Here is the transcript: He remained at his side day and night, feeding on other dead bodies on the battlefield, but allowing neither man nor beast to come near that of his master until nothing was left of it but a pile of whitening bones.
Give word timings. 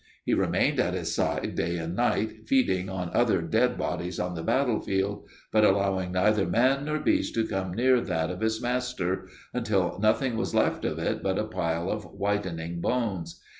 He 0.25 0.33
remained 0.33 0.79
at 0.79 0.95
his 0.95 1.13
side 1.13 1.53
day 1.53 1.77
and 1.77 1.95
night, 1.95 2.47
feeding 2.47 2.89
on 2.89 3.11
other 3.13 3.39
dead 3.39 3.77
bodies 3.77 4.19
on 4.19 4.33
the 4.33 4.41
battlefield, 4.41 5.27
but 5.51 5.63
allowing 5.63 6.11
neither 6.11 6.47
man 6.47 6.85
nor 6.85 6.97
beast 6.97 7.35
to 7.35 7.45
come 7.47 7.71
near 7.75 8.01
that 8.01 8.31
of 8.31 8.41
his 8.41 8.59
master 8.59 9.29
until 9.53 9.99
nothing 9.99 10.37
was 10.37 10.55
left 10.55 10.85
of 10.85 10.97
it 10.97 11.21
but 11.21 11.37
a 11.37 11.43
pile 11.43 11.87
of 11.91 12.03
whitening 12.05 12.81
bones. 12.81 13.39